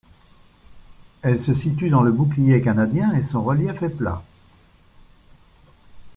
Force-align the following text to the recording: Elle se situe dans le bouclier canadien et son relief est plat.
Elle 1.21 1.39
se 1.39 1.53
situe 1.53 1.91
dans 1.91 2.01
le 2.01 2.11
bouclier 2.11 2.59
canadien 2.63 3.13
et 3.13 3.21
son 3.21 3.43
relief 3.43 3.83
est 3.83 3.89
plat. 3.95 4.23